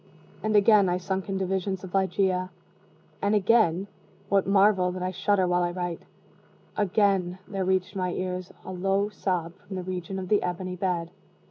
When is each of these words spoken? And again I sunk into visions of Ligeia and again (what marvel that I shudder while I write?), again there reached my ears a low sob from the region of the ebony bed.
And 0.41 0.55
again 0.55 0.89
I 0.89 0.97
sunk 0.97 1.29
into 1.29 1.45
visions 1.45 1.83
of 1.83 1.93
Ligeia 1.93 2.49
and 3.21 3.35
again 3.35 3.85
(what 4.29 4.47
marvel 4.47 4.91
that 4.93 5.03
I 5.03 5.11
shudder 5.11 5.45
while 5.47 5.61
I 5.61 5.69
write?), 5.69 6.05
again 6.75 7.37
there 7.47 7.65
reached 7.65 7.95
my 7.95 8.11
ears 8.11 8.51
a 8.65 8.71
low 8.71 9.09
sob 9.09 9.53
from 9.57 9.75
the 9.75 9.83
region 9.83 10.17
of 10.17 10.27
the 10.29 10.41
ebony 10.41 10.75
bed. 10.75 11.11